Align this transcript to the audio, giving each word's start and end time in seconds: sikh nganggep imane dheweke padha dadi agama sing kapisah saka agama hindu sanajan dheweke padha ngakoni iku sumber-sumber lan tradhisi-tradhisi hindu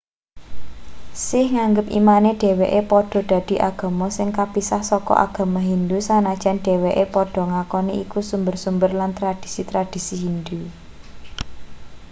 sikh 1.25 1.49
nganggep 1.55 1.87
imane 1.99 2.31
dheweke 2.41 2.81
padha 2.91 3.19
dadi 3.31 3.55
agama 3.69 4.07
sing 4.17 4.29
kapisah 4.37 4.81
saka 4.91 5.13
agama 5.25 5.59
hindu 5.69 5.97
sanajan 6.07 6.57
dheweke 6.65 7.05
padha 7.15 7.41
ngakoni 7.51 7.93
iku 8.03 8.19
sumber-sumber 8.29 8.91
lan 8.99 9.11
tradhisi-tradhisi 9.17 10.15
hindu 10.23 10.61